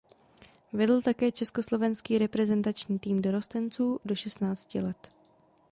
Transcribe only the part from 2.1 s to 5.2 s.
reprezentační tým dorostenců do šestnácti let.